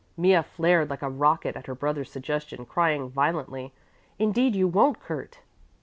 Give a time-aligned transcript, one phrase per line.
[0.17, 3.71] Mea flared like a rocket at her brother's suggestion, crying violently,
[4.17, 5.41] "Indeed you won't, Kurt."